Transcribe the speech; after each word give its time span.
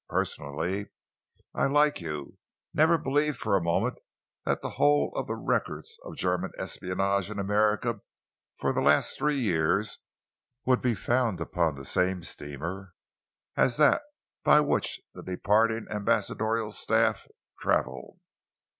Personally, 0.09 0.87
I, 1.53 1.67
like 1.67 2.01
you, 2.01 2.39
never 2.73 2.97
believed 2.97 3.37
for 3.37 3.55
a 3.55 3.61
moment 3.61 3.99
that 4.47 4.63
the 4.63 4.71
whole 4.81 5.11
of 5.15 5.27
the 5.27 5.35
records 5.35 5.99
of 6.03 6.17
German 6.17 6.53
espionage 6.57 7.29
in 7.29 7.37
America 7.37 8.01
for 8.55 8.73
the 8.73 8.81
last 8.81 9.15
three 9.15 9.37
years, 9.37 9.99
would 10.65 10.81
be 10.81 10.95
found 10.95 11.39
upon 11.39 11.75
the 11.75 11.85
same 11.85 12.23
steamer 12.23 12.95
as 13.55 13.77
that 13.77 14.01
by 14.43 14.59
which 14.59 15.01
the 15.13 15.21
departing 15.21 15.85
ambassadorial 15.91 16.71
staff 16.71 17.27
travelled. 17.59 18.17